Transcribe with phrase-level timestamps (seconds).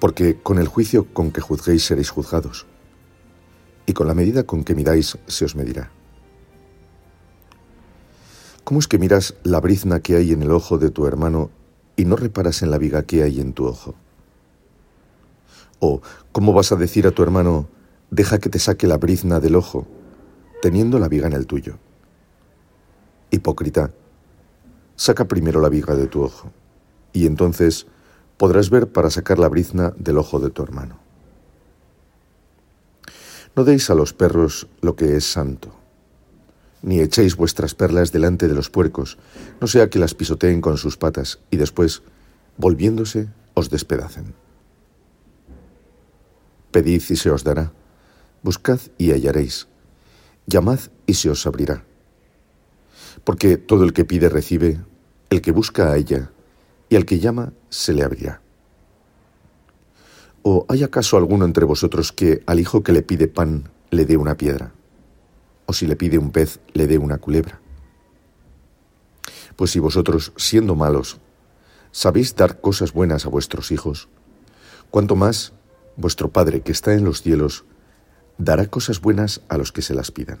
[0.00, 2.66] porque con el juicio con que juzguéis seréis juzgados,
[3.86, 5.90] y con la medida con que miráis se os medirá.
[8.64, 11.50] ¿Cómo es que miras la brizna que hay en el ojo de tu hermano
[11.96, 13.94] y no reparas en la viga que hay en tu ojo?
[15.80, 16.02] ¿O
[16.32, 17.66] cómo vas a decir a tu hermano,
[18.10, 19.86] deja que te saque la brizna del ojo,
[20.60, 21.78] teniendo la viga en el tuyo?
[23.30, 23.90] Hipócrita,
[24.96, 26.50] saca primero la viga de tu ojo,
[27.14, 27.86] y entonces
[28.38, 30.98] podrás ver para sacar la brizna del ojo de tu hermano.
[33.54, 35.74] No deis a los perros lo que es santo,
[36.80, 39.18] ni echéis vuestras perlas delante de los puercos,
[39.60, 42.02] no sea que las pisoteen con sus patas y después,
[42.56, 44.34] volviéndose, os despedacen.
[46.70, 47.72] Pedid y se os dará,
[48.44, 49.66] buscad y hallaréis,
[50.46, 51.84] llamad y se os abrirá.
[53.24, 54.78] Porque todo el que pide recibe,
[55.30, 56.30] el que busca a ella,
[56.88, 58.40] y al que llama se le abrirá.
[60.42, 64.16] ¿O hay acaso alguno entre vosotros que al hijo que le pide pan le dé
[64.16, 64.72] una piedra?
[65.66, 67.60] ¿O si le pide un pez le dé una culebra?
[69.56, 71.18] Pues si vosotros, siendo malos,
[71.90, 74.08] sabéis dar cosas buenas a vuestros hijos,
[74.90, 75.52] cuanto más
[75.96, 77.64] vuestro Padre que está en los cielos
[78.38, 80.38] dará cosas buenas a los que se las pidan.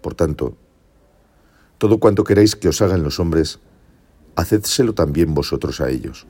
[0.00, 0.56] Por tanto,
[1.76, 3.60] todo cuanto queréis que os hagan los hombres,
[4.38, 6.24] hacedselo también vosotros a ellos,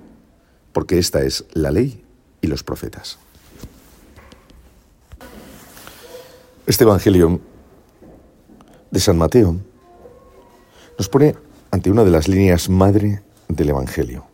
[0.72, 2.02] porque esta es la ley
[2.40, 3.18] y los profetas.
[6.66, 7.38] Este Evangelio
[8.90, 9.56] de San Mateo
[10.96, 11.34] nos pone
[11.70, 14.24] ante una de las líneas madre del Evangelio.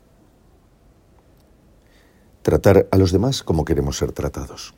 [2.42, 4.74] Tratar a los demás como queremos ser tratados.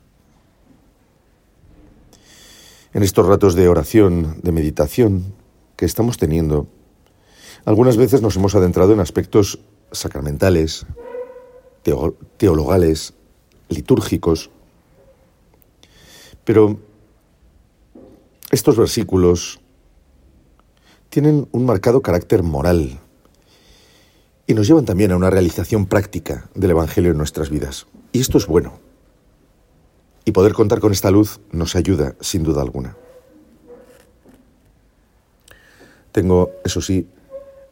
[2.93, 5.35] En estos ratos de oración, de meditación
[5.75, 6.67] que estamos teniendo,
[7.67, 9.59] algunas veces nos hemos adentrado en aspectos
[9.91, 10.85] sacramentales,
[12.37, 13.13] teologales,
[13.67, 14.49] litúrgicos,
[16.45, 16.79] pero
[18.51, 19.59] estos versículos
[21.09, 23.01] tienen un marcado carácter moral
[24.47, 27.85] y nos llevan también a una realización práctica del Evangelio en nuestras vidas.
[28.13, 28.79] Y esto es bueno.
[30.23, 32.95] Y poder contar con esta luz nos ayuda, sin duda alguna.
[36.13, 37.05] Tengo, eso sí,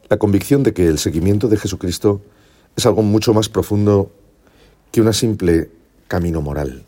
[0.08, 2.22] la convicción de que el seguimiento de Jesucristo
[2.76, 4.12] es algo mucho más profundo
[4.92, 5.70] que una simple
[6.08, 6.84] camino moral.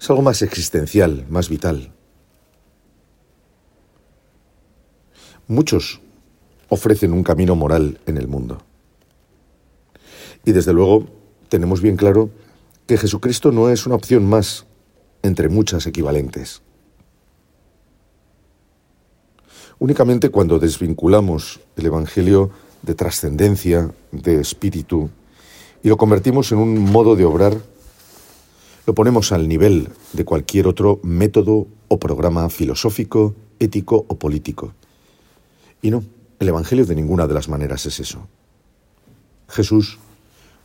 [0.00, 1.92] Es algo más existencial, más vital.
[5.48, 6.00] Muchos
[6.68, 8.62] ofrecen un camino moral en el mundo.
[10.44, 11.06] Y desde luego
[11.48, 12.30] tenemos bien claro
[12.86, 14.66] que Jesucristo no es una opción más
[15.22, 16.62] entre muchas equivalentes.
[19.78, 22.50] Únicamente cuando desvinculamos el Evangelio
[22.82, 25.10] de trascendencia, de espíritu,
[25.82, 27.60] y lo convertimos en un modo de obrar,
[28.86, 34.72] lo ponemos al nivel de cualquier otro método o programa filosófico, ético o político.
[35.82, 36.04] Y no,
[36.38, 38.26] el Evangelio de ninguna de las maneras es eso.
[39.48, 39.98] Jesús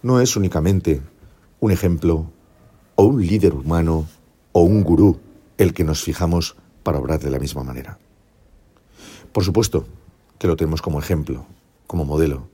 [0.04, 1.02] no es únicamente
[1.60, 2.32] un ejemplo
[2.96, 4.08] o un líder humano
[4.54, 5.20] o un gurú
[5.58, 8.00] el que nos fijamos para obrar de la misma manera.
[9.32, 9.86] Por supuesto
[10.38, 11.46] que lo tenemos como ejemplo,
[11.88, 12.48] como modelo,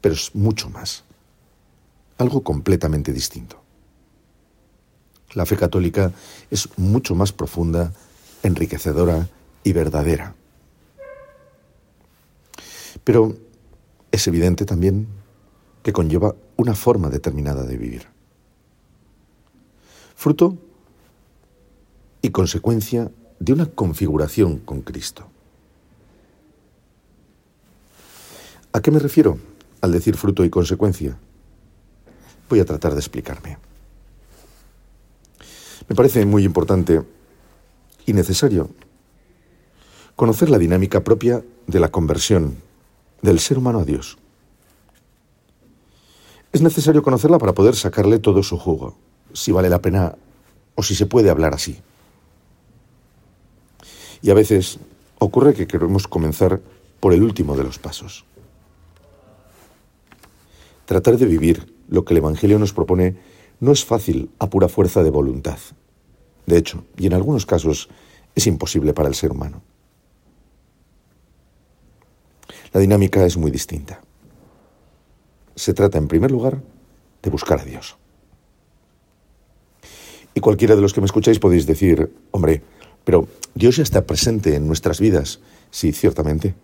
[0.00, 1.04] pero es mucho más.
[2.18, 3.60] Algo completamente distinto.
[5.34, 6.12] La fe católica
[6.50, 7.92] es mucho más profunda,
[8.42, 9.28] enriquecedora
[9.64, 10.34] y verdadera.
[13.02, 13.36] Pero
[14.12, 15.08] es evidente también
[15.82, 18.06] que conlleva una forma determinada de vivir.
[20.14, 20.56] Fruto
[22.22, 25.33] y consecuencia de una configuración con Cristo.
[28.74, 29.38] ¿A qué me refiero
[29.82, 31.16] al decir fruto y consecuencia?
[32.50, 33.56] Voy a tratar de explicarme.
[35.88, 37.00] Me parece muy importante
[38.04, 38.68] y necesario
[40.16, 42.56] conocer la dinámica propia de la conversión
[43.22, 44.18] del ser humano a Dios.
[46.52, 48.96] Es necesario conocerla para poder sacarle todo su jugo,
[49.32, 50.16] si vale la pena
[50.74, 51.80] o si se puede hablar así.
[54.20, 54.80] Y a veces
[55.20, 56.60] ocurre que queremos comenzar
[56.98, 58.24] por el último de los pasos.
[60.86, 63.16] Tratar de vivir lo que el Evangelio nos propone
[63.60, 65.58] no es fácil a pura fuerza de voluntad.
[66.46, 67.88] De hecho, y en algunos casos,
[68.34, 69.62] es imposible para el ser humano.
[72.72, 74.00] La dinámica es muy distinta.
[75.54, 76.60] Se trata, en primer lugar,
[77.22, 77.96] de buscar a Dios.
[80.34, 82.62] Y cualquiera de los que me escucháis podéis decir, hombre,
[83.04, 85.40] pero Dios ya está presente en nuestras vidas.
[85.70, 86.54] Sí, ciertamente.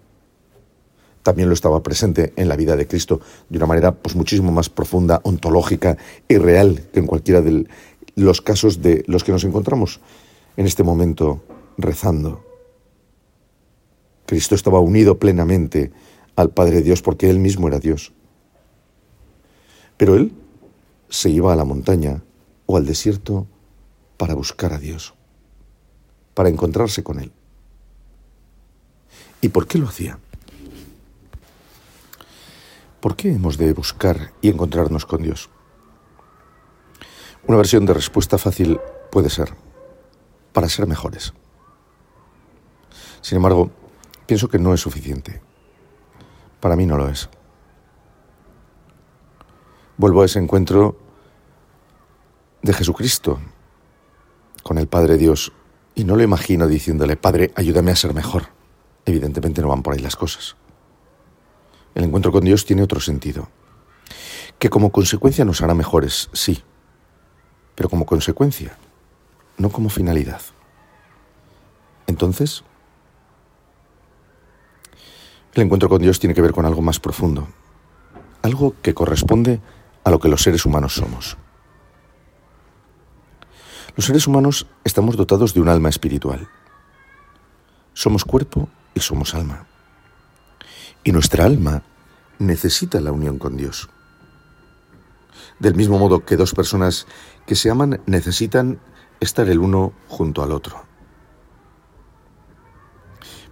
[1.30, 4.68] También lo estaba presente en la vida de Cristo de una manera pues muchísimo más
[4.68, 5.96] profunda, ontológica
[6.26, 7.68] y real que en cualquiera de
[8.16, 10.00] los casos de los que nos encontramos
[10.56, 11.40] en este momento
[11.78, 12.44] rezando.
[14.26, 15.92] Cristo estaba unido plenamente
[16.34, 18.12] al Padre Dios porque Él mismo era Dios.
[19.98, 20.32] Pero Él
[21.10, 22.24] se iba a la montaña
[22.66, 23.46] o al desierto
[24.16, 25.14] para buscar a Dios,
[26.34, 27.30] para encontrarse con Él.
[29.40, 30.18] ¿Y por qué lo hacía?
[33.00, 35.48] ¿Por qué hemos de buscar y encontrarnos con Dios?
[37.46, 38.78] Una versión de respuesta fácil
[39.10, 39.54] puede ser,
[40.52, 41.32] para ser mejores.
[43.22, 43.70] Sin embargo,
[44.26, 45.40] pienso que no es suficiente.
[46.60, 47.30] Para mí no lo es.
[49.96, 50.98] Vuelvo a ese encuentro
[52.60, 53.40] de Jesucristo
[54.62, 55.52] con el Padre Dios
[55.94, 58.48] y no lo imagino diciéndole, Padre, ayúdame a ser mejor.
[59.06, 60.56] Evidentemente no van por ahí las cosas.
[61.94, 63.48] El encuentro con Dios tiene otro sentido,
[64.58, 66.62] que como consecuencia nos hará mejores, sí,
[67.74, 68.76] pero como consecuencia,
[69.58, 70.40] no como finalidad.
[72.06, 72.64] Entonces,
[75.54, 77.48] el encuentro con Dios tiene que ver con algo más profundo,
[78.42, 79.60] algo que corresponde
[80.04, 81.36] a lo que los seres humanos somos.
[83.96, 86.48] Los seres humanos estamos dotados de un alma espiritual.
[87.92, 89.66] Somos cuerpo y somos alma.
[91.04, 91.82] Y nuestra alma
[92.38, 93.88] necesita la unión con Dios.
[95.58, 97.06] Del mismo modo que dos personas
[97.46, 98.80] que se aman necesitan
[99.20, 100.84] estar el uno junto al otro.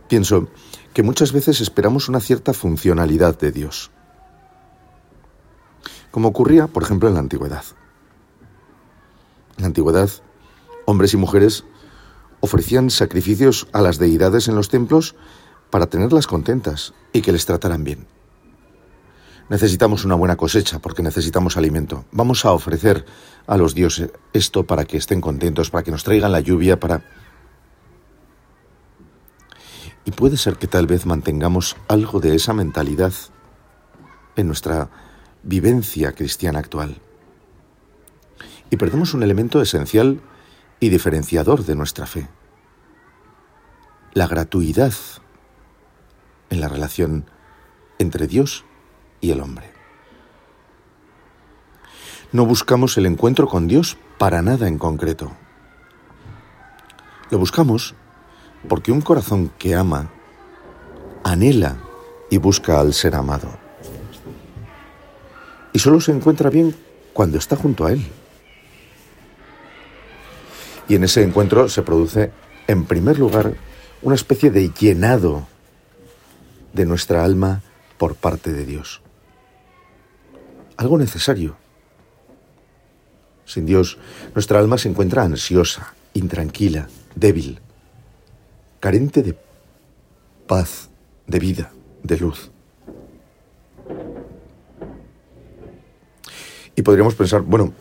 [0.08, 0.48] Pienso
[0.94, 3.90] que muchas veces esperamos una cierta funcionalidad de Dios,
[6.10, 7.64] como ocurría, por ejemplo, en la antigüedad.
[9.58, 10.10] En la antigüedad,
[10.86, 11.64] hombres y mujeres
[12.40, 15.14] ofrecían sacrificios a las deidades en los templos
[15.70, 18.06] para tenerlas contentas y que les trataran bien.
[19.48, 22.04] Necesitamos una buena cosecha porque necesitamos alimento.
[22.12, 23.06] Vamos a ofrecer
[23.46, 27.02] a los dioses esto para que estén contentos, para que nos traigan la lluvia, para...
[30.04, 33.12] Y puede ser que tal vez mantengamos algo de esa mentalidad
[34.36, 34.90] en nuestra
[35.42, 37.00] vivencia cristiana actual.
[38.70, 40.20] Y perdemos un elemento esencial
[40.78, 42.28] y diferenciador de nuestra fe.
[44.12, 44.92] La gratuidad
[46.50, 47.26] en la relación
[47.98, 48.64] entre Dios
[49.20, 49.70] y el hombre.
[52.32, 55.32] No buscamos el encuentro con Dios para nada en concreto.
[57.30, 57.94] Lo buscamos
[58.68, 60.10] porque un corazón que ama
[61.24, 61.76] anhela
[62.30, 63.48] y busca al ser amado.
[65.72, 66.74] Y solo se encuentra bien
[67.12, 68.06] cuando está junto a Él.
[70.88, 72.32] Y en ese encuentro se produce,
[72.66, 73.54] en primer lugar,
[74.02, 75.46] una especie de llenado
[76.78, 77.60] de nuestra alma
[77.98, 79.02] por parte de Dios.
[80.76, 81.56] Algo necesario.
[83.44, 83.98] Sin Dios,
[84.34, 87.60] nuestra alma se encuentra ansiosa, intranquila, débil,
[88.78, 89.36] carente de
[90.46, 90.88] paz,
[91.26, 91.72] de vida,
[92.04, 92.50] de luz.
[96.76, 97.72] Y podríamos pensar, bueno,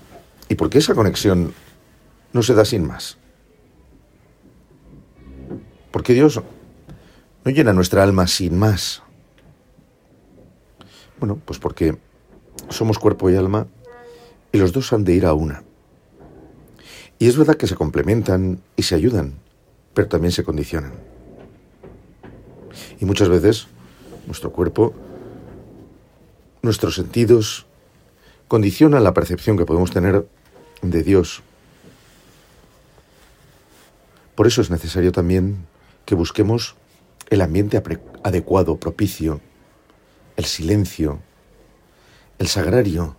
[0.50, 1.54] ¿y por qué esa conexión
[2.34, 3.18] no se da sin más?
[5.92, 6.42] ¿Por qué Dios
[7.48, 9.02] no llena nuestra alma sin más.
[11.18, 11.98] Bueno, pues porque
[12.68, 13.68] somos cuerpo y alma
[14.52, 15.64] y los dos han de ir a una.
[17.20, 19.36] Y es verdad que se complementan y se ayudan,
[19.94, 20.92] pero también se condicionan.
[23.00, 23.68] Y muchas veces
[24.26, 24.94] nuestro cuerpo,
[26.62, 27.66] nuestros sentidos,
[28.50, 30.28] condicionan la percepción que podemos tener
[30.82, 31.42] de Dios.
[34.36, 35.66] Por eso es necesario también
[36.04, 36.76] que busquemos
[37.30, 37.82] el ambiente
[38.24, 39.42] adecuado, propicio,
[40.36, 41.20] el silencio,
[42.38, 43.16] el sagrario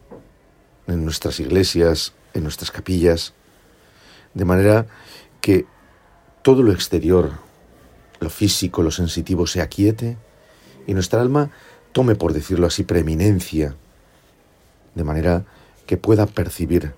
[0.87, 3.35] en nuestras iglesias, en nuestras capillas,
[4.35, 4.87] de manera
[5.41, 5.67] que
[6.43, 7.33] todo lo exterior,
[8.21, 10.17] lo físico, lo sensitivo se aquiete
[10.87, 11.51] y nuestra alma
[11.93, 13.77] tome, por decirlo así, preeminencia,
[14.95, 15.45] de manera
[15.87, 16.95] que pueda percibir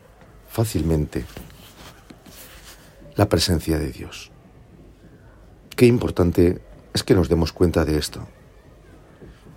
[0.48, 1.24] fácilmente
[3.16, 4.30] la presencia de Dios.
[5.76, 6.60] Qué importante
[6.94, 8.26] es que nos demos cuenta de esto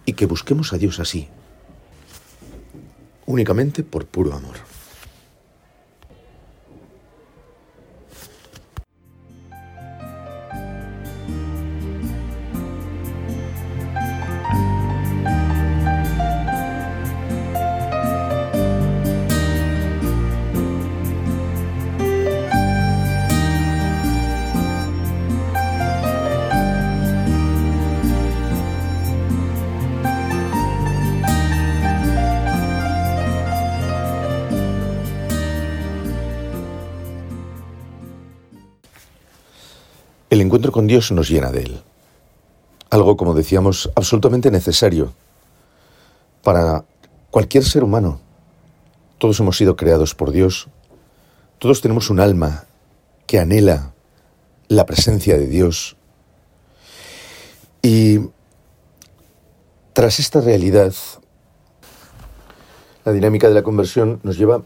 [0.05, 1.29] y que busquemos a Dios así,
[3.25, 4.72] únicamente por puro amor.
[40.43, 41.81] Encuentro con Dios nos llena de Él.
[42.89, 45.13] Algo, como decíamos, absolutamente necesario
[46.43, 46.85] para
[47.31, 48.19] cualquier ser humano.
[49.17, 50.67] Todos hemos sido creados por Dios.
[51.57, 52.65] Todos tenemos un alma
[53.25, 53.93] que anhela
[54.67, 55.95] la presencia de Dios.
[57.81, 58.19] Y
[59.93, 60.93] tras esta realidad,
[63.05, 64.63] la dinámica de la conversión nos lleva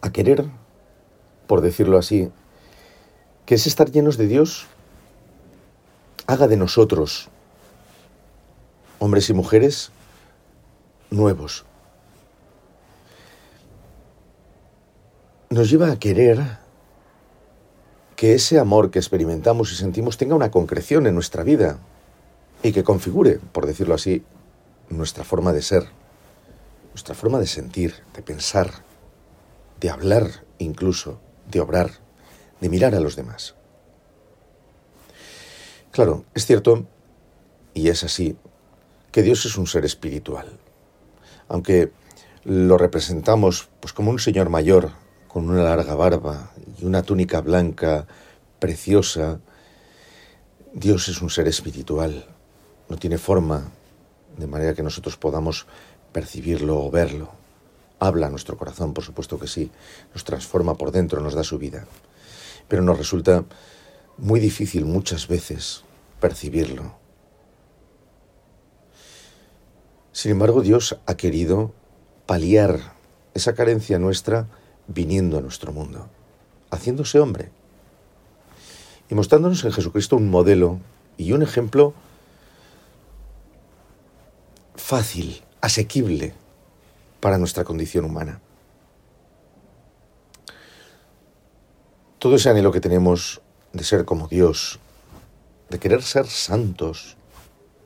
[0.00, 0.44] a querer,
[1.46, 2.30] por decirlo así,
[3.46, 4.66] que es estar llenos de Dios
[6.26, 7.28] haga de nosotros,
[8.98, 9.92] hombres y mujeres,
[11.10, 11.64] nuevos.
[15.48, 16.58] Nos lleva a querer
[18.16, 21.78] que ese amor que experimentamos y sentimos tenga una concreción en nuestra vida
[22.64, 24.24] y que configure, por decirlo así,
[24.88, 25.84] nuestra forma de ser,
[26.88, 28.70] nuestra forma de sentir, de pensar,
[29.78, 32.05] de hablar incluso, de obrar,
[32.60, 33.54] de mirar a los demás.
[35.90, 36.86] Claro, es cierto,
[37.74, 38.36] y es así,
[39.12, 40.58] que Dios es un ser espiritual.
[41.48, 41.92] Aunque
[42.44, 44.90] lo representamos pues como un señor mayor,
[45.26, 48.06] con una larga barba y una túnica blanca
[48.58, 49.40] preciosa,
[50.72, 52.26] Dios es un ser espiritual,
[52.88, 53.70] no tiene forma,
[54.36, 55.66] de manera que nosotros podamos
[56.12, 57.30] percibirlo o verlo.
[57.98, 59.70] Habla nuestro corazón, por supuesto que sí,
[60.12, 61.86] nos transforma por dentro, nos da su vida.
[62.68, 63.44] Pero nos resulta
[64.18, 65.84] muy difícil muchas veces
[66.20, 66.96] percibirlo.
[70.12, 71.72] Sin embargo, Dios ha querido
[72.24, 72.94] paliar
[73.34, 74.48] esa carencia nuestra
[74.88, 76.08] viniendo a nuestro mundo,
[76.70, 77.50] haciéndose hombre
[79.10, 80.80] y mostrándonos en Jesucristo un modelo
[81.16, 81.94] y un ejemplo
[84.74, 86.34] fácil, asequible
[87.20, 88.40] para nuestra condición humana.
[92.26, 93.40] Todo ese anhelo que tenemos
[93.72, 94.80] de ser como Dios,
[95.70, 97.16] de querer ser santos,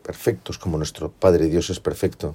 [0.02, 2.34] perfectos como nuestro Padre Dios es perfecto,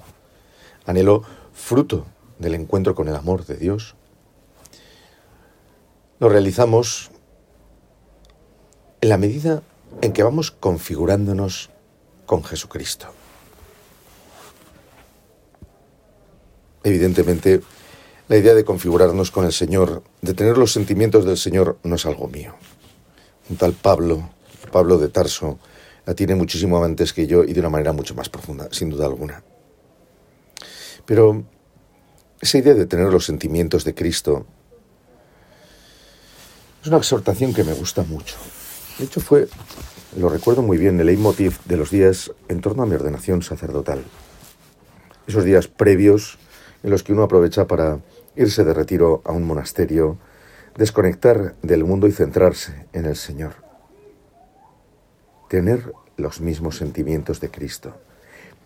[0.85, 2.05] anhelo fruto
[2.37, 3.95] del encuentro con el amor de Dios,
[6.19, 7.09] lo realizamos
[9.01, 9.63] en la medida
[10.03, 11.71] en que vamos configurándonos
[12.27, 13.07] con Jesucristo.
[16.83, 17.63] Evidentemente,
[18.27, 22.05] la idea de configurarnos con el Señor, de tener los sentimientos del Señor, no es
[22.05, 22.55] algo mío.
[23.49, 24.29] Un tal Pablo,
[24.71, 25.59] Pablo de Tarso,
[26.05, 29.05] la tiene muchísimo antes que yo y de una manera mucho más profunda, sin duda
[29.05, 29.43] alguna.
[31.05, 31.43] Pero
[32.41, 34.45] esa idea de tener los sentimientos de Cristo
[36.81, 38.35] es una exhortación que me gusta mucho.
[38.97, 39.47] De hecho, fue,
[40.17, 44.03] lo recuerdo muy bien, el leitmotiv de los días en torno a mi ordenación sacerdotal.
[45.27, 46.37] Esos días previos
[46.83, 47.99] en los que uno aprovecha para
[48.35, 50.17] irse de retiro a un monasterio,
[50.75, 53.53] desconectar del mundo y centrarse en el Señor.
[55.49, 57.95] Tener los mismos sentimientos de Cristo,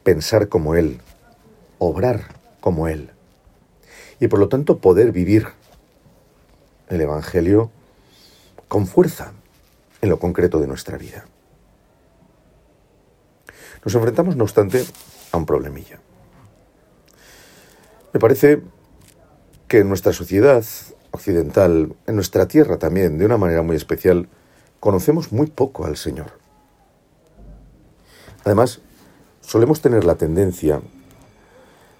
[0.03, 1.01] pensar como Él,
[1.77, 3.11] obrar como Él,
[4.19, 5.47] y por lo tanto poder vivir
[6.89, 7.71] el Evangelio
[8.67, 9.33] con fuerza
[10.01, 11.25] en lo concreto de nuestra vida.
[13.83, 14.83] Nos enfrentamos, no obstante,
[15.31, 15.99] a un problemilla.
[18.13, 18.61] Me parece
[19.69, 20.65] que en nuestra sociedad
[21.11, 24.27] occidental, en nuestra tierra también, de una manera muy especial,
[24.79, 26.31] conocemos muy poco al Señor.
[28.43, 28.81] Además,
[29.41, 30.81] solemos tener la tendencia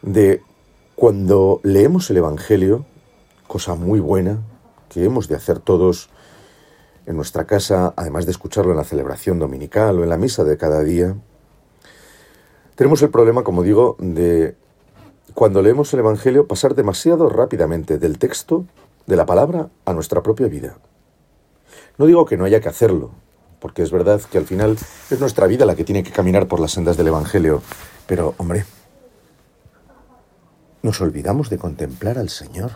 [0.02, 0.42] de
[0.96, 2.86] cuando leemos el Evangelio,
[3.48, 4.40] cosa muy buena
[4.90, 6.10] que hemos de hacer todos
[7.06, 10.58] en nuestra casa, además de escucharlo en la celebración dominical o en la misa de
[10.58, 11.16] cada día,
[12.76, 14.56] tenemos el problema, como digo, de
[15.34, 18.66] cuando leemos el Evangelio, pasar demasiado rápidamente del texto,
[19.06, 20.78] de la palabra, a nuestra propia vida.
[21.98, 23.12] No digo que no haya que hacerlo,
[23.60, 24.78] porque es verdad que al final
[25.10, 27.62] es nuestra vida la que tiene que caminar por las sendas del Evangelio,
[28.08, 28.66] pero, hombre,
[30.82, 32.72] nos olvidamos de contemplar al Señor.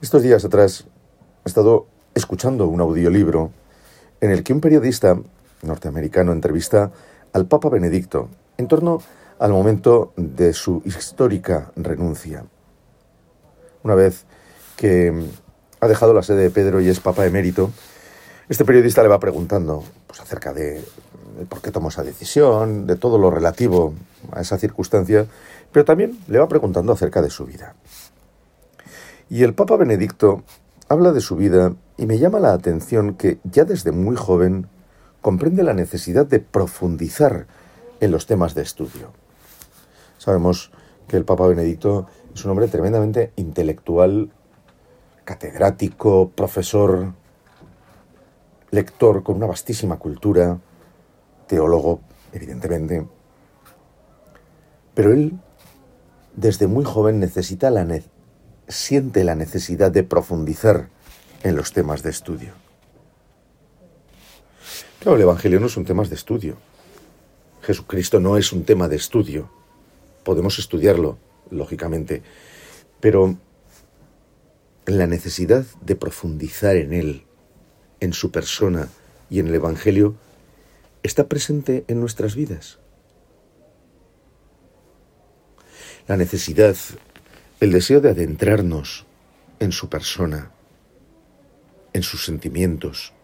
[0.00, 0.86] Estos días atrás
[1.44, 3.50] he estado escuchando un audiolibro
[4.20, 5.18] en el que un periodista
[5.62, 6.92] norteamericano entrevista
[7.32, 9.00] al Papa Benedicto en torno
[9.38, 12.44] al momento de su histórica renuncia.
[13.82, 14.24] Una vez
[14.76, 15.12] que
[15.80, 17.70] ha dejado la sede de Pedro y es Papa emérito,
[18.48, 20.84] este periodista le va preguntando pues, acerca de,
[21.48, 23.94] por qué tomó esa decisión, de todo lo relativo
[24.32, 25.26] a esa circunstancia,
[25.72, 27.74] pero también le va preguntando acerca de su vida.
[29.28, 30.42] Y el Papa Benedicto
[30.88, 34.68] habla de su vida y me llama la atención que ya desde muy joven
[35.20, 37.46] comprende la necesidad de profundizar
[38.00, 39.12] en los temas de estudio.
[40.18, 40.70] Sabemos
[41.08, 44.30] que el Papa Benedicto es un hombre tremendamente intelectual,
[45.24, 47.12] catedrático, profesor,
[48.70, 50.58] lector con una vastísima cultura,
[51.46, 52.00] teólogo,
[52.32, 53.06] evidentemente.
[54.94, 55.38] Pero él,
[56.34, 57.86] desde muy joven, necesita la
[58.68, 60.88] siente la necesidad de profundizar
[61.42, 62.52] en los temas de estudio.
[65.00, 66.56] Claro, el Evangelio no son temas de estudio.
[67.64, 69.50] Jesucristo no es un tema de estudio.
[70.22, 71.18] Podemos estudiarlo,
[71.50, 72.22] lógicamente,
[73.00, 73.38] pero
[74.84, 77.24] la necesidad de profundizar en Él,
[78.00, 78.88] en su persona
[79.30, 80.14] y en el Evangelio,
[81.02, 82.78] está presente en nuestras vidas.
[86.06, 86.76] La necesidad,
[87.60, 89.06] el deseo de adentrarnos
[89.58, 90.50] en su persona,
[91.94, 93.14] en sus sentimientos,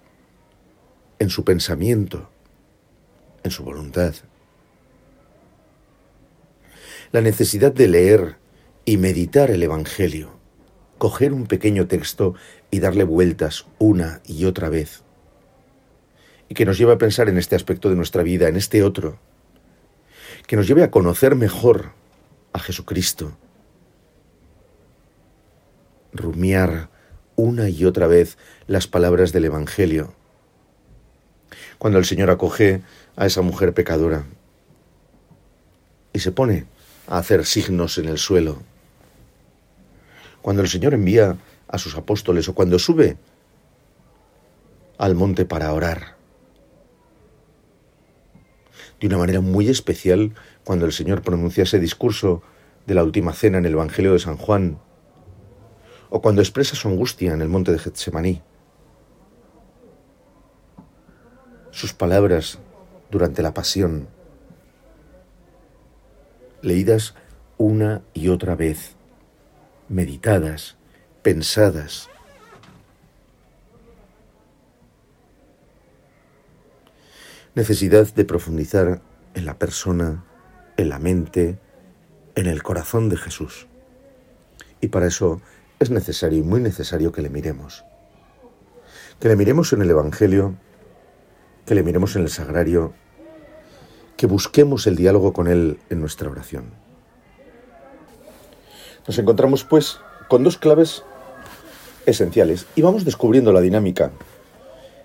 [1.18, 2.30] en su pensamiento,
[3.42, 4.14] en su voluntad.
[7.12, 8.36] La necesidad de leer
[8.84, 10.38] y meditar el Evangelio,
[10.96, 12.36] coger un pequeño texto
[12.70, 15.02] y darle vueltas una y otra vez,
[16.48, 19.18] y que nos lleve a pensar en este aspecto de nuestra vida, en este otro,
[20.46, 21.94] que nos lleve a conocer mejor
[22.52, 23.36] a Jesucristo,
[26.12, 26.90] rumiar
[27.34, 28.38] una y otra vez
[28.68, 30.14] las palabras del Evangelio.
[31.78, 32.82] Cuando el Señor acoge
[33.16, 34.26] a esa mujer pecadora
[36.12, 36.66] y se pone
[37.10, 38.62] a hacer signos en el suelo.
[40.40, 41.36] Cuando el Señor envía
[41.68, 43.18] a sus apóstoles o cuando sube
[44.96, 46.16] al monte para orar.
[49.00, 52.42] De una manera muy especial cuando el Señor pronuncia ese discurso
[52.86, 54.78] de la última cena en el Evangelio de San Juan
[56.10, 58.42] o cuando expresa su angustia en el monte de Getsemaní.
[61.70, 62.58] Sus palabras
[63.10, 64.08] durante la pasión,
[66.62, 67.14] leídas
[67.58, 68.96] una y otra vez,
[69.88, 70.76] meditadas,
[71.22, 72.08] pensadas.
[77.54, 79.02] Necesidad de profundizar
[79.34, 80.24] en la persona,
[80.76, 81.58] en la mente,
[82.34, 83.66] en el corazón de Jesús.
[84.80, 85.42] Y para eso
[85.78, 87.84] es necesario y muy necesario que le miremos.
[89.18, 90.54] Que le miremos en el Evangelio,
[91.66, 92.94] que le miremos en el Sagrario,
[94.20, 96.64] que busquemos el diálogo con Él en nuestra oración.
[99.08, 101.04] Nos encontramos, pues, con dos claves
[102.04, 104.10] esenciales y vamos descubriendo la dinámica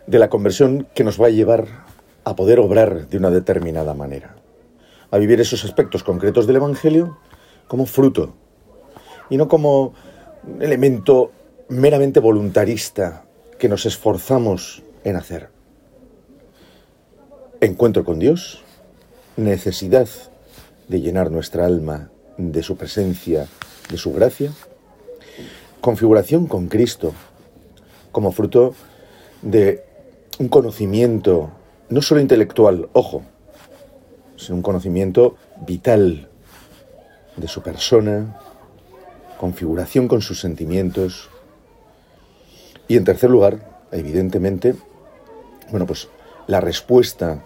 [0.06, 1.86] de la conversión que nos va a llevar
[2.26, 4.36] a poder obrar de una determinada manera,
[5.12, 7.18] a vivir esos aspectos concretos del Evangelio
[7.70, 8.36] como fruto
[9.30, 9.94] y no como
[10.60, 11.32] elemento
[11.70, 13.24] meramente voluntarista
[13.58, 15.52] que nos esforzamos en hacer.
[17.62, 18.65] Encuentro con Dios,
[19.38, 20.08] necesidad
[20.88, 23.48] de llenar nuestra alma de su presencia,
[23.90, 24.52] de su gracia,
[25.82, 27.14] configuración con Cristo
[28.12, 28.74] como fruto
[29.42, 29.84] de
[30.40, 31.52] un conocimiento
[31.90, 33.24] no solo intelectual, ojo,
[34.38, 36.28] sino un conocimiento vital
[37.38, 38.40] de su persona,
[39.38, 41.30] configuración con sus sentimientos.
[42.88, 44.76] Y en tercer lugar, evidentemente,
[45.72, 46.10] bueno, pues
[46.48, 47.44] la respuesta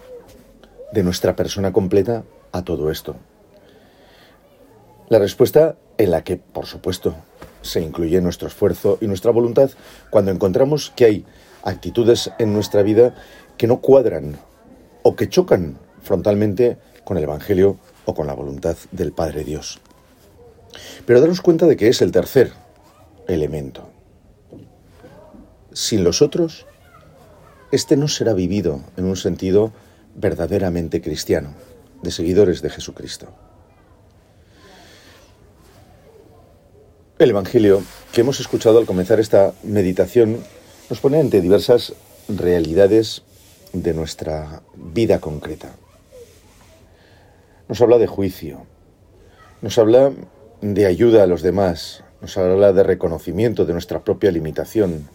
[0.92, 3.16] de nuestra persona completa a todo esto.
[5.10, 7.16] La respuesta en la que, por supuesto,
[7.62, 9.72] se incluye nuestro esfuerzo y nuestra voluntad
[10.10, 11.26] cuando encontramos que hay
[11.64, 13.16] actitudes en nuestra vida
[13.58, 14.38] que no cuadran
[15.04, 19.80] o que chocan frontalmente con el Evangelio o con la voluntad del Padre Dios.
[21.06, 22.54] Pero daros cuenta de que es el tercer
[23.28, 23.90] elemento.
[25.74, 26.66] Sin los otros,
[27.72, 29.72] este no será vivido en un sentido
[30.20, 31.54] verdaderamente cristiano,
[32.04, 33.28] de seguidores de Jesucristo.
[37.18, 40.38] El Evangelio que hemos escuchado al comenzar esta meditación
[40.90, 41.94] nos pone ante diversas
[42.28, 43.24] realidades
[43.74, 45.76] de nuestra vida concreta.
[47.68, 48.66] Nos habla de juicio,
[49.62, 50.12] nos habla
[50.62, 55.08] de ayuda a los demás, nos habla de reconocimiento de nuestra propia limitación,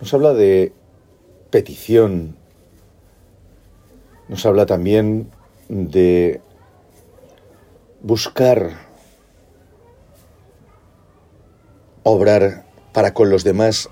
[0.00, 0.72] nos habla de
[1.50, 2.36] petición,
[4.28, 5.30] nos habla también
[5.68, 6.40] de
[8.00, 8.70] buscar
[12.02, 13.88] obrar para con los demás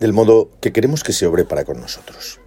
[0.00, 2.40] del modo que queremos que se obre para con nosotros.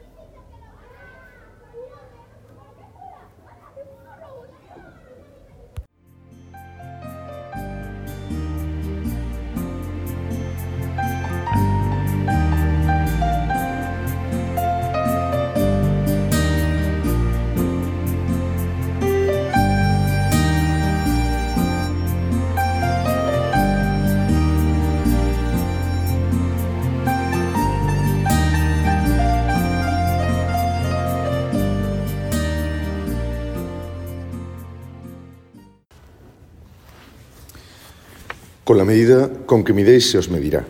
[38.70, 40.64] Con la medida con que midéis se os medirá.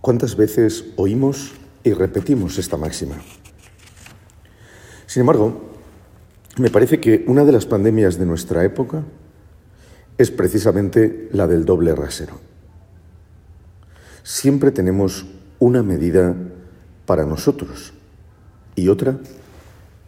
[0.00, 1.50] ¿Cuántas veces oímos
[1.82, 3.16] y repetimos esta máxima?
[5.04, 5.62] Sin embargo,
[6.58, 9.02] me parece que una de las pandemias de nuestra época
[10.16, 12.38] es precisamente la del doble rasero.
[14.22, 15.26] Siempre tenemos
[15.58, 16.36] una medida
[17.04, 17.94] para nosotros
[18.76, 19.18] y otra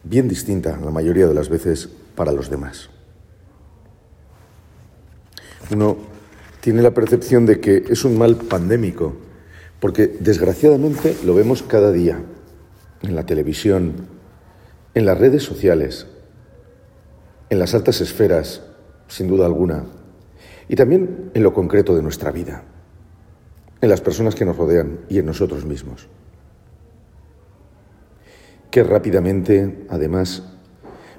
[0.04, 2.88] bien distinta la mayoría de las veces para los demás.
[5.72, 6.17] Uno
[6.68, 9.14] tiene la percepción de que es un mal pandémico,
[9.80, 12.20] porque desgraciadamente lo vemos cada día,
[13.00, 13.94] en la televisión,
[14.92, 16.08] en las redes sociales,
[17.48, 18.60] en las altas esferas,
[19.06, 19.86] sin duda alguna,
[20.68, 22.64] y también en lo concreto de nuestra vida,
[23.80, 26.06] en las personas que nos rodean y en nosotros mismos.
[28.70, 30.42] Qué rápidamente, además,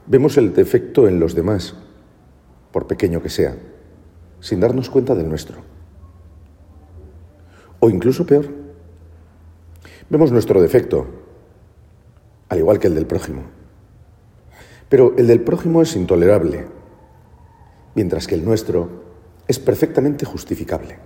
[0.06, 1.74] vemos el defecto en los demás,
[2.72, 3.56] por pequeño que sea
[4.40, 5.58] sin darnos cuenta del nuestro.
[7.80, 8.48] O incluso peor,
[10.10, 11.08] vemos nuestro defecto,
[12.50, 13.44] al igual que el del prójimo.
[14.90, 16.68] Pero el del prójimo es intolerable,
[17.96, 19.04] mientras que el nuestro
[19.48, 21.00] es perfectamente justificable.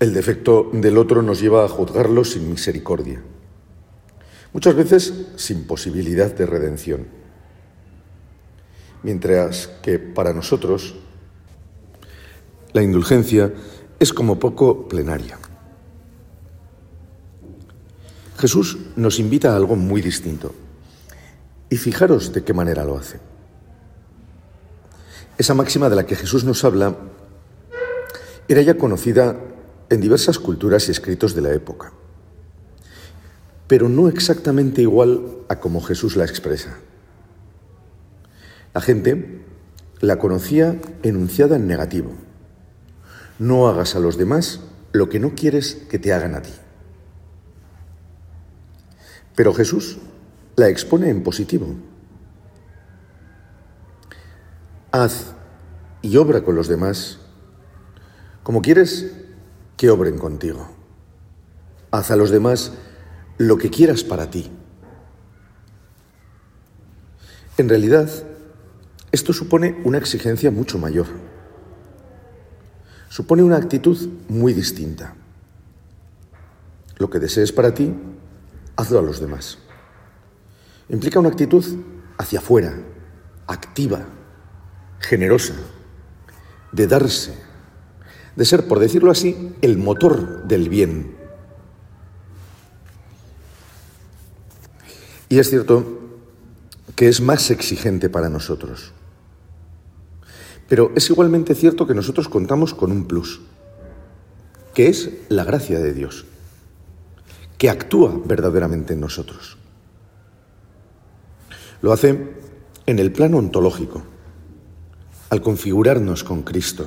[0.00, 3.22] El defecto del otro nos lleva a juzgarlo sin misericordia,
[4.52, 7.23] muchas veces sin posibilidad de redención
[9.04, 10.96] mientras que para nosotros
[12.72, 13.52] la indulgencia
[14.00, 15.38] es como poco plenaria.
[18.36, 20.52] Jesús nos invita a algo muy distinto.
[21.70, 23.20] Y fijaros de qué manera lo hace.
[25.38, 26.96] Esa máxima de la que Jesús nos habla
[28.48, 29.36] era ya conocida
[29.90, 31.92] en diversas culturas y escritos de la época,
[33.66, 36.76] pero no exactamente igual a como Jesús la expresa.
[38.74, 39.44] La gente
[40.00, 42.10] la conocía enunciada en negativo.
[43.38, 44.60] No hagas a los demás
[44.92, 46.52] lo que no quieres que te hagan a ti.
[49.36, 49.98] Pero Jesús
[50.56, 51.74] la expone en positivo.
[54.90, 55.34] Haz
[56.02, 57.20] y obra con los demás
[58.42, 59.12] como quieres
[59.76, 60.68] que obren contigo.
[61.90, 62.72] Haz a los demás
[63.38, 64.50] lo que quieras para ti.
[67.56, 68.10] En realidad,
[69.14, 71.06] esto supone una exigencia mucho mayor.
[73.08, 73.96] Supone una actitud
[74.28, 75.14] muy distinta.
[76.98, 77.94] Lo que desees para ti,
[78.74, 79.58] hazlo a los demás.
[80.88, 81.64] Implica una actitud
[82.18, 82.76] hacia afuera,
[83.46, 84.04] activa,
[84.98, 85.54] generosa,
[86.72, 87.34] de darse,
[88.34, 91.16] de ser, por decirlo así, el motor del bien.
[95.28, 96.00] Y es cierto
[96.96, 98.92] que es más exigente para nosotros.
[100.68, 103.40] Pero es igualmente cierto que nosotros contamos con un plus,
[104.72, 106.24] que es la gracia de Dios,
[107.58, 109.56] que actúa verdaderamente en nosotros.
[111.82, 112.34] Lo hace
[112.86, 114.02] en el plano ontológico,
[115.30, 116.86] al configurarnos con Cristo,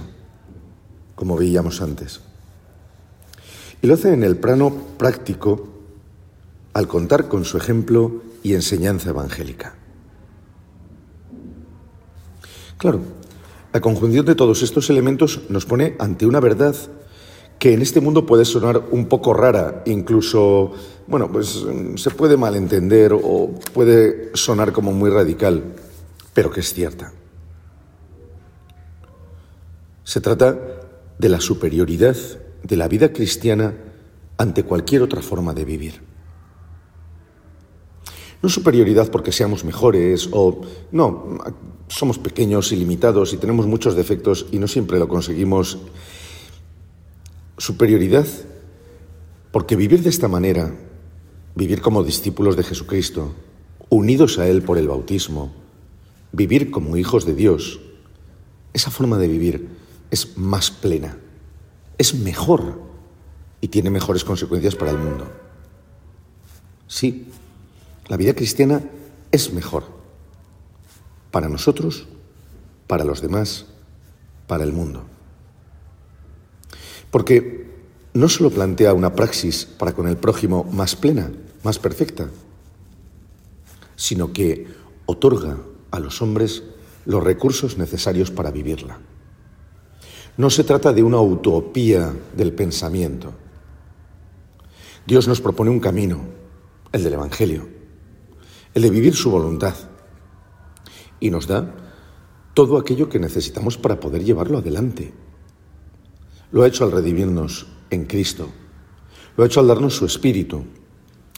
[1.15, 2.21] como veíamos antes.
[3.81, 5.67] Y lo hace en el plano práctico,
[6.73, 9.75] al contar con su ejemplo y enseñanza evangélica.
[12.77, 13.01] Claro,
[13.77, 16.75] la conjunción de todos estos elementos nos pone ante una verdad
[17.59, 20.71] que en este mundo puede sonar un poco rara, incluso,
[21.05, 21.63] bueno, pues
[21.95, 25.75] se puede malentender o puede sonar como muy radical,
[26.33, 27.13] pero que es cierta.
[30.03, 30.57] Se trata
[31.19, 32.17] de la superioridad
[32.63, 33.75] de la vida cristiana
[34.39, 36.06] ante cualquier otra forma de vivir.
[38.41, 40.61] No superioridad porque seamos mejores o...
[40.91, 41.39] No,
[41.87, 45.79] somos pequeños y limitados y tenemos muchos defectos y no siempre lo conseguimos.
[47.57, 48.27] Superioridad
[49.51, 50.75] porque vivir de esta manera,
[51.55, 53.33] vivir como discípulos de Jesucristo,
[53.89, 55.53] unidos a Él por el bautismo,
[56.31, 57.79] vivir como hijos de Dios,
[58.73, 59.69] esa forma de vivir
[60.11, 61.17] es más plena,
[61.97, 62.81] es mejor
[63.61, 65.31] y tiene mejores consecuencias para el mundo.
[66.85, 67.27] Sí,
[68.07, 68.81] la vida cristiana
[69.31, 69.83] es mejor
[71.31, 72.07] para nosotros,
[72.87, 73.65] para los demás,
[74.47, 75.03] para el mundo.
[77.11, 77.67] Porque
[78.13, 81.31] no solo plantea una praxis para con el prójimo más plena,
[81.63, 82.29] más perfecta,
[83.95, 84.67] sino que
[85.05, 85.57] otorga
[85.91, 86.63] a los hombres
[87.05, 88.99] los recursos necesarios para vivirla.
[90.37, 93.33] No se trata de una utopía del pensamiento.
[95.05, 96.19] Dios nos propone un camino,
[96.91, 97.76] el del Evangelio,
[98.77, 99.73] el de vivir su voluntad.
[101.19, 101.73] Y nos da
[102.53, 105.13] todo aquello que necesitamos para poder llevarlo adelante.
[106.51, 108.49] Lo ha hecho al redimirnos en Cristo,
[109.35, 110.63] lo ha hecho al darnos su Espíritu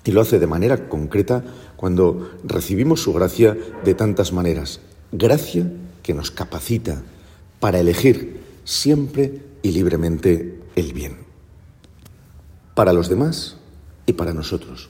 [0.03, 1.45] y lo hace de manera concreta
[1.77, 4.81] cuando recibimos su gracia de tantas maneras.
[5.13, 5.71] Gracia
[6.03, 7.03] que nos capacita
[7.61, 11.19] para elegir siempre y libremente el bien.
[12.75, 13.55] Para los demás
[14.05, 14.89] y para nosotros.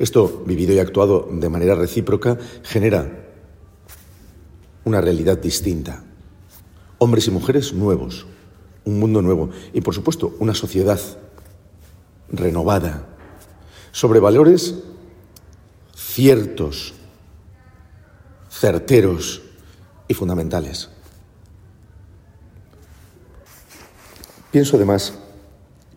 [0.00, 3.28] Esto, vivido y actuado de manera recíproca, genera
[4.86, 6.02] una realidad distinta.
[6.96, 8.26] Hombres y mujeres nuevos,
[8.86, 10.98] un mundo nuevo y, por supuesto, una sociedad
[12.30, 13.08] renovada,
[13.92, 14.76] sobre valores
[15.94, 16.94] ciertos,
[18.50, 19.42] certeros
[20.08, 20.88] y fundamentales.
[24.50, 25.12] Pienso además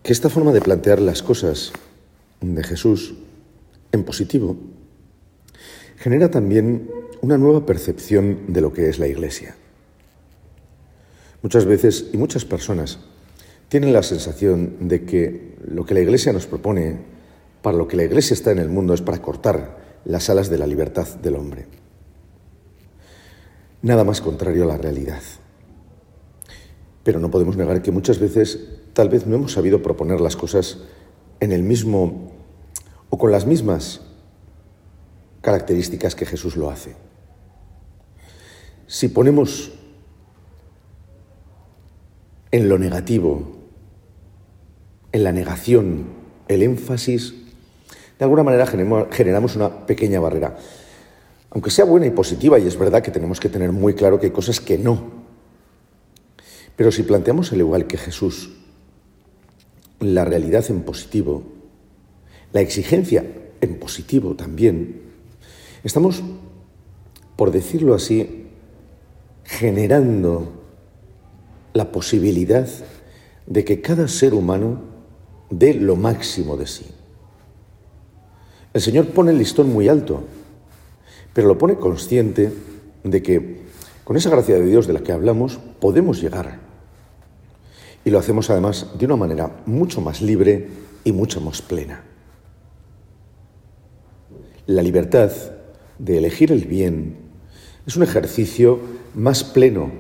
[0.04, 1.72] que esta forma de plantear las cosas
[2.42, 3.14] de Jesús
[3.94, 4.58] en positivo
[5.96, 6.90] genera también
[7.22, 9.56] una nueva percepción de lo que es la Iglesia.
[11.42, 13.00] Muchas veces y muchas personas
[13.70, 16.98] tienen la sensación de que lo que la Iglesia nos propone,
[17.62, 20.58] para lo que la Iglesia está en el mundo, es para cortar las alas de
[20.58, 21.68] la libertad del hombre.
[23.82, 25.22] Nada más contrario a la realidad.
[27.04, 28.60] Pero no podemos negar que muchas veces
[28.94, 30.80] tal vez no hemos sabido proponer las cosas
[31.40, 32.33] en el mismo
[33.14, 34.02] o con las mismas
[35.42, 36.96] características que Jesús lo hace.
[38.88, 39.72] Si ponemos
[42.50, 43.52] en lo negativo,
[45.12, 46.06] en la negación,
[46.48, 47.36] el énfasis,
[48.18, 50.58] de alguna manera generamos una pequeña barrera.
[51.52, 54.26] Aunque sea buena y positiva, y es verdad que tenemos que tener muy claro que
[54.26, 55.12] hay cosas que no.
[56.76, 58.50] Pero si planteamos al igual que Jesús
[60.00, 61.44] la realidad en positivo,
[62.54, 63.26] la exigencia
[63.62, 65.02] en positivo también,
[65.84, 66.24] estamos,
[67.36, 68.46] por decirlo así,
[69.44, 70.64] generando
[71.74, 72.68] la posibilidad
[73.48, 74.82] de que cada ser humano
[75.50, 76.86] dé lo máximo de sí.
[78.74, 80.24] El Señor pone el listón muy alto,
[81.34, 82.54] pero lo pone consciente
[83.04, 83.64] de que
[84.04, 86.60] con esa gracia de Dios de la que hablamos podemos llegar.
[88.06, 90.68] Y lo hacemos además de una manera mucho más libre
[91.04, 92.13] y mucho más plena.
[94.66, 95.32] La libertad
[96.00, 97.18] de elegir el bien
[97.86, 98.80] es un ejercicio
[99.14, 99.92] más pleno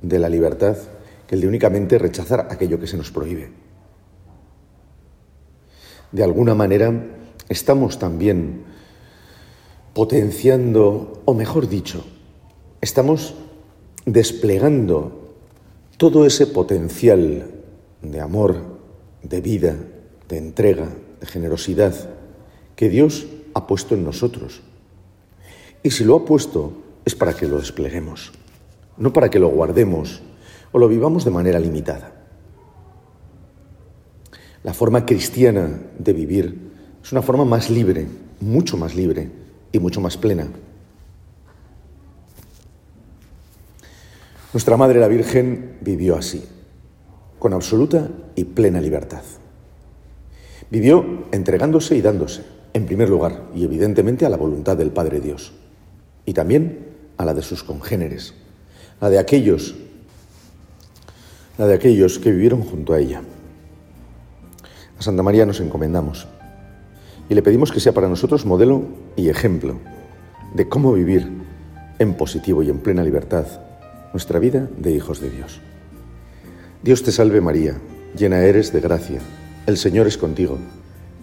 [0.00, 0.76] de la libertad
[1.26, 3.50] que el de únicamente rechazar aquello que se nos prohíbe.
[6.12, 6.92] De alguna manera,
[7.48, 8.62] estamos también
[9.92, 12.04] potenciando, o mejor dicho,
[12.80, 13.34] estamos
[14.04, 15.34] desplegando
[15.96, 17.50] todo ese potencial
[18.02, 18.78] de amor,
[19.24, 19.74] de vida,
[20.28, 20.88] de entrega,
[21.18, 21.94] de generosidad
[22.76, 24.60] que Dios ha puesto en nosotros.
[25.82, 26.72] Y si lo ha puesto
[27.04, 28.32] es para que lo despleguemos
[28.96, 30.22] no para que lo guardemos
[30.72, 32.12] o lo vivamos de manera limitada.
[34.62, 38.06] La forma cristiana de vivir es una forma más libre,
[38.40, 39.30] mucho más libre
[39.72, 40.48] y mucho más plena.
[44.52, 46.42] Nuestra Madre la Virgen vivió así,
[47.38, 49.22] con absoluta y plena libertad.
[50.70, 52.42] Vivió entregándose y dándose,
[52.76, 55.54] en primer lugar, y evidentemente a la voluntad del Padre Dios,
[56.26, 58.34] y también a la de sus congéneres,
[59.00, 59.74] la de aquellos,
[61.56, 63.22] la de aquellos que vivieron junto a ella.
[64.98, 66.28] A Santa María nos encomendamos
[67.30, 68.82] y le pedimos que sea para nosotros modelo
[69.16, 69.78] y ejemplo
[70.54, 71.30] de cómo vivir
[71.98, 73.46] en positivo y en plena libertad
[74.12, 75.62] nuestra vida de hijos de Dios.
[76.82, 77.78] Dios te salve María,
[78.14, 79.20] llena eres de gracia,
[79.64, 80.58] el Señor es contigo,